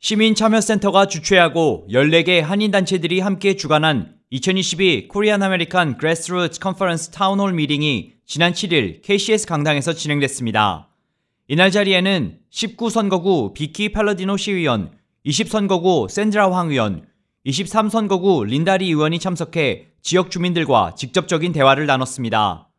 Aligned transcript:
시민참여센터가 0.00 1.06
주최하고 1.06 1.86
14개 1.90 2.40
한인단체들이 2.40 3.20
함께 3.20 3.54
주관한 3.54 4.14
2022 4.30 5.08
Korean 5.08 5.42
American 5.42 5.98
Grassroots 5.98 6.58
Conference 6.58 7.10
town 7.10 7.31
hall 7.31 7.52
meeting이 7.52 8.14
지난 8.24 8.52
7일 8.52 9.02
KCS 9.02 9.46
강당에서 9.46 9.92
진행됐습니다. 9.92 10.88
이날 11.48 11.70
자리에는 11.70 12.38
19선거구 12.50 13.52
비키 13.52 13.92
팔러디노 13.92 14.38
시의원, 14.38 14.92
20선거구 15.26 16.08
샌드라 16.08 16.50
황 16.50 16.70
의원, 16.70 17.04
23선거구 17.44 18.46
린다리 18.46 18.86
의원이 18.86 19.18
참석해 19.18 19.88
지역 20.00 20.30
주민들과 20.30 20.94
직접적인 20.96 21.52
대화를 21.52 21.84
나눴습니다. 21.84 22.70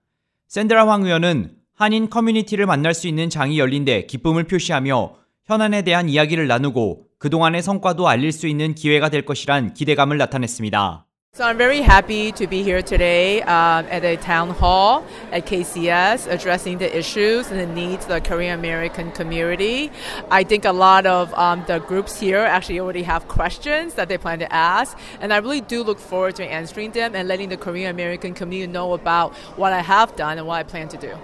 샌드라 0.47 0.88
황 0.88 1.03
의원은 1.03 1.55
한인 1.75 2.09
커뮤니티를 2.09 2.65
만날 2.65 2.95
수 2.95 3.07
있는 3.07 3.29
장이 3.29 3.59
열린 3.59 3.85
데 3.85 4.07
기쁨을 4.07 4.45
표시하며 4.45 5.17
현안에 5.45 5.83
대한 5.83 6.09
이야기를 6.09 6.47
나누고 6.47 7.11
그동안의 7.20 7.62
성과도 7.62 8.09
알릴 8.09 8.32
수 8.32 8.46
있는 8.46 8.75
기회가 8.75 9.09
될 9.09 9.24
것이란 9.24 9.74
기대감을 9.74 10.19
나타냈습니다. 10.19 11.06
So 11.37 11.45
I'm 11.45 11.59
very 11.59 11.83
happy 11.83 12.33
to 12.33 12.46
be 12.46 12.62
here 12.62 12.80
today 12.80 13.42
um, 13.42 13.84
at 13.91 14.05
a 14.05 14.16
town 14.16 14.48
hall 14.48 15.05
at 15.33 15.45
KCS 15.45 16.27
addressing 16.33 16.78
the 16.78 16.88
issues 16.96 17.51
and 17.51 17.60
the 17.60 17.66
needs 17.66 18.05
of 18.05 18.09
the 18.09 18.23
Korean 18.23 18.59
American 18.59 19.12
community. 19.12 19.91
I 20.30 20.45
think 20.45 20.65
a 20.65 20.73
lot 20.73 21.05
of 21.05 21.34
um, 21.34 21.62
the 21.66 21.78
groups 21.78 22.19
here 22.19 22.38
actually 22.38 22.80
already 22.80 23.02
have 23.02 23.28
questions 23.28 23.92
that 23.96 24.09
they 24.09 24.16
plan 24.16 24.38
to 24.38 24.51
ask, 24.51 24.96
and 25.20 25.30
I 25.30 25.37
really 25.37 25.60
do 25.60 25.83
look 25.83 25.98
forward 25.98 26.37
to 26.37 26.45
answering 26.45 26.92
them 26.92 27.15
and 27.15 27.28
letting 27.28 27.51
the 27.51 27.59
Korean 27.59 27.91
American 27.91 28.33
community 28.33 28.73
know 28.73 28.95
about 28.95 29.34
what 29.59 29.74
I 29.74 29.83
have 29.83 30.16
done 30.16 30.38
and 30.38 30.46
what 30.46 30.56
I 30.56 30.62
plan 30.62 30.88
to 30.88 30.96
do. 30.96 31.19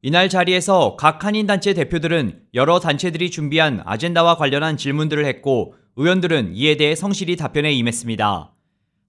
이날 0.00 0.28
자리에서 0.28 0.94
각 0.94 1.24
한인단체 1.24 1.74
대표들은 1.74 2.42
여러 2.54 2.78
단체들이 2.78 3.32
준비한 3.32 3.82
아젠다와 3.84 4.36
관련한 4.36 4.76
질문들을 4.76 5.24
했고 5.24 5.74
의원들은 5.96 6.52
이에 6.54 6.76
대해 6.76 6.94
성실히 6.94 7.34
답변에 7.34 7.72
임했습니다. 7.72 8.54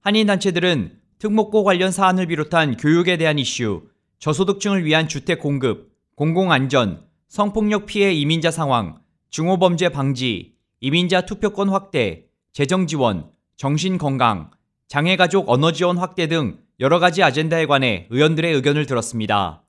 한인단체들은 0.01 0.97
특목고 1.19 1.63
관련 1.63 1.91
사안을 1.91 2.25
비롯한 2.25 2.77
교육에 2.77 3.17
대한 3.17 3.37
이슈, 3.37 3.83
저소득층을 4.17 4.83
위한 4.83 5.07
주택 5.07 5.39
공급, 5.39 5.91
공공안전, 6.15 7.03
성폭력 7.27 7.85
피해 7.85 8.11
이민자 8.11 8.49
상황, 8.49 8.99
중호범죄 9.29 9.89
방지, 9.89 10.55
이민자 10.79 11.21
투표권 11.27 11.69
확대, 11.69 12.25
재정 12.51 12.87
지원, 12.87 13.29
정신 13.57 13.99
건강, 13.99 14.49
장애가족 14.87 15.49
언어 15.49 15.71
지원 15.71 15.99
확대 15.99 16.27
등 16.27 16.57
여러 16.79 16.97
가지 16.97 17.21
아젠다에 17.21 17.67
관해 17.67 18.07
의원들의 18.09 18.51
의견을 18.55 18.87
들었습니다. 18.87 19.61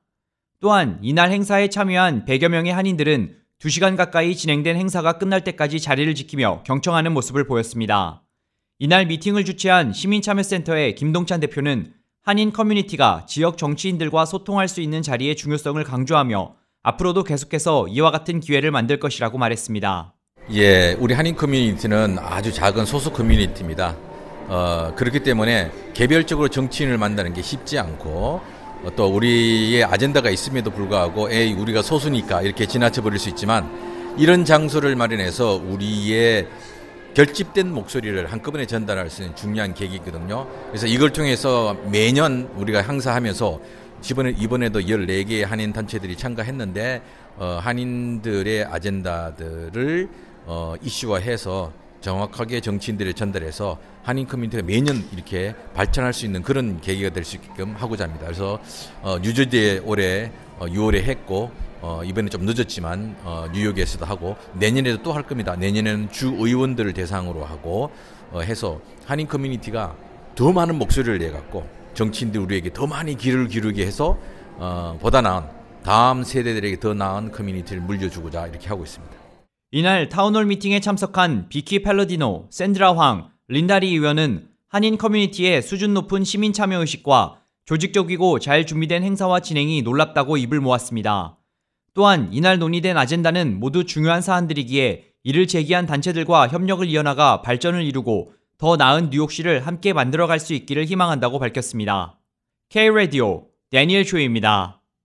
또한 0.61 0.99
이날 1.01 1.31
행사에 1.31 1.69
참여한 1.69 2.27
100여 2.27 2.49
명의 2.49 2.73
한인들은 2.73 3.35
2시간 3.61 3.97
가까이 3.97 4.37
진행된 4.37 4.77
행사가 4.77 5.15
끝날 5.15 5.43
때까지 5.43 5.81
자리를 5.81 6.15
지키며 6.15 6.63
경청하는 6.65 7.13
모습을 7.13 7.47
보였습니다. 7.47 8.23
이날 8.79 9.07
미팅을 9.07 9.47
주최한 9.47 9.93
시민참여센터의 9.93 10.95
김동찬 10.97 11.41
대표는 11.41 11.93
한인 12.23 12.53
커뮤니티가 12.53 13.25
지역 13.27 13.57
정치인들과 13.57 14.27
소통할 14.27 14.69
수 14.69 14.83
있는 14.83 15.01
자리의 15.01 15.37
중요성을 15.37 15.83
강조하며 15.83 16.55
앞으로도 16.83 17.25
계속해서 17.25 17.89
이와 17.89 18.11
같은 18.11 18.41
기회를 18.41 18.71
만들 18.71 19.01
것이라고 19.01 19.39
말했습니다. 19.39 20.15
예, 20.53 20.95
우리 20.99 21.15
한인 21.15 21.37
커뮤니티는 21.37 22.19
아주 22.19 22.53
작은 22.53 22.85
소수 22.85 23.11
커뮤니티입니다. 23.13 23.97
어, 24.49 24.93
그렇기 24.97 25.21
때문에 25.21 25.71
개별적으로 25.95 26.49
정치인을 26.49 26.99
만나는 26.99 27.33
게 27.33 27.41
쉽지 27.41 27.79
않고 27.79 28.11
어, 28.11 28.60
또 28.97 29.07
우리의 29.07 29.85
아젠다가 29.85 30.31
있음에도 30.31 30.71
불구하고 30.71 31.31
에이 31.31 31.53
우리가 31.53 31.83
소수니까 31.83 32.43
이렇게 32.43 32.67
지나쳐 32.67 33.03
버릴 33.03 33.19
수 33.19 33.29
있지만 33.29 33.71
이런 34.17 34.45
장소를 34.45 34.97
마련해서 34.97 35.61
우리의 35.67 36.47
결집된 37.15 37.73
목소리를 37.73 38.25
한꺼번에 38.31 38.67
전달할 38.67 39.11
수 39.11 39.23
있는 39.23 39.37
중요한 39.37 39.75
계기거든요. 39.75 40.47
그래서 40.69 40.87
이걸 40.87 41.11
통해서 41.11 41.77
매년 41.91 42.49
우리가 42.57 42.83
행사하면서 42.83 43.61
이번에, 44.09 44.35
이번에도 44.39 44.81
14개의 44.81 45.45
한인 45.45 45.73
단체들이 45.73 46.17
참가했는데 46.17 47.03
어, 47.37 47.59
한인들의 47.63 48.65
아젠다들을 48.65 50.09
어, 50.47 50.75
이슈화해서 50.83 51.73
정확하게 52.01 52.61
정치인들에 52.61 53.13
전달해서 53.13 53.79
한인 54.03 54.27
커뮤니티가 54.27 54.63
매년 54.63 55.07
이렇게 55.13 55.55
발전할 55.75 56.13
수 56.13 56.25
있는 56.25 56.43
그런 56.43 56.81
계기가 56.81 57.11
될 57.11 57.25
수 57.25 57.37
있게끔 57.37 57.75
하고자 57.77 58.05
합니다. 58.05 58.25
그래서 58.27 58.59
어, 59.03 59.19
뉴저지에 59.19 59.81
올해 59.85 60.33
어, 60.59 60.67
6월에 60.67 61.03
했고 61.03 61.51
어, 61.83 62.03
이번에 62.05 62.29
좀 62.29 62.45
늦었지만 62.45 63.17
어, 63.23 63.47
뉴욕에서도 63.53 64.05
하고 64.07 64.37
내년에도 64.55 65.03
또 65.03 65.13
할 65.13 65.23
겁니다. 65.25 65.57
내년에는 65.57 66.11
주 66.11 66.29
의원들을 66.29 66.93
대상으로 66.95 67.45
하고 67.45 67.91
어, 68.33 68.41
해서 68.41 68.81
한인 69.07 69.27
커뮤니티가 69.29 69.95
더 70.35 70.53
많은 70.53 70.77
목소리를 70.77 71.19
내 71.19 71.31
갖고 71.31 71.67
정치인들 71.95 72.41
우리에게 72.41 72.73
더 72.73 72.87
많이 72.87 73.15
귀를 73.17 73.49
기울게 73.49 73.85
해서 73.85 74.17
어, 74.57 74.97
보다 75.01 75.21
나은 75.21 75.43
다음 75.83 76.23
세대들에게 76.25 76.81
더 76.81 76.95
나은 76.95 77.33
커뮤니티를 77.33 77.83
물려주고자 77.83 78.47
이렇게 78.47 78.69
하고 78.69 78.85
있습니다. 78.85 79.20
이날 79.73 80.09
town 80.09 80.28
hall 80.28 80.47
meeting에 80.47 80.81
참석한 80.81 81.49
비키 81.49 81.81
팔러디노, 81.81 82.49
샌드라 82.51 82.97
황, 82.97 83.31
린다리 83.47 83.91
의원은 83.91 84.49
한인 84.67 84.99
커뮤니티의 84.99 85.63
수준 85.63 85.95
높은 85.95 86.25
시민 86.25 86.53
참여 86.53 86.81
의식과 86.81 87.39
조직적이고 87.67 88.41
잘 88.41 88.67
준비된 88.67 89.05
행사와 89.05 89.39
진행이 89.39 89.83
놀랍다고 89.83 90.39
입을 90.39 90.61
모았습니다. 90.61 91.39
또한 91.95 92.31
이날 92.33 92.59
논의된 92.59 92.97
아젠다는 92.97 93.61
모두 93.61 93.85
중요한 93.85 94.23
사안들이기에 94.23 95.05
이를 95.23 95.47
제기한 95.47 95.87
단체들과 95.87 96.49
협력을 96.49 96.85
이어나가 96.89 97.41
발전을 97.41 97.85
이루고 97.85 98.33
더 98.59 98.77
나은 98.77 99.11
뉴욕시를 99.11 99.69
함께 99.69 99.93
만들어갈 99.93 100.41
수 100.41 100.53
있기를 100.53 100.87
희망한다고 100.87 101.39
밝혔습니다. 101.39 102.19
K-Radio, 102.71 103.45
데니엘 103.71 104.05
조입니다. 104.05 104.80